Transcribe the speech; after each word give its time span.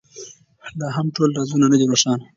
لا 0.79 0.87
هم 0.95 1.07
ټول 1.15 1.29
رازونه 1.37 1.65
نه 1.71 1.77
دي 1.79 1.85
روښانه. 1.91 2.25